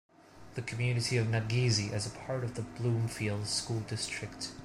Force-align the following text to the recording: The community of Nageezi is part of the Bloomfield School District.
The 0.55 0.63
community 0.63 1.17
of 1.17 1.27
Nageezi 1.27 1.93
is 1.93 2.07
part 2.07 2.43
of 2.43 2.55
the 2.55 2.63
Bloomfield 2.63 3.45
School 3.45 3.81
District. 3.81 4.49